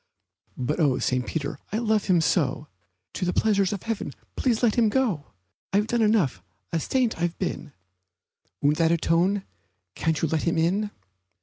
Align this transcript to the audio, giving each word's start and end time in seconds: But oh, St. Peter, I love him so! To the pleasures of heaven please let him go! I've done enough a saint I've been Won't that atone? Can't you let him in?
But 0.57 0.79
oh, 0.79 0.97
St. 0.97 1.27
Peter, 1.27 1.59
I 1.71 1.77
love 1.77 2.05
him 2.05 2.21
so! 2.21 2.67
To 3.13 3.23
the 3.23 3.33
pleasures 3.33 3.71
of 3.71 3.83
heaven 3.83 4.13
please 4.35 4.63
let 4.63 4.73
him 4.73 4.89
go! 4.89 5.27
I've 5.71 5.85
done 5.85 6.01
enough 6.01 6.41
a 6.73 6.79
saint 6.79 7.21
I've 7.21 7.37
been 7.37 7.71
Won't 8.63 8.77
that 8.77 8.91
atone? 8.91 9.43
Can't 9.93 10.19
you 10.19 10.27
let 10.27 10.41
him 10.41 10.57
in? 10.57 10.89